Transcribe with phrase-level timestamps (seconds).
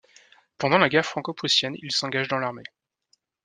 [0.57, 2.63] Pendant la guerre franco-prussienne, il s'engage dans l'armée.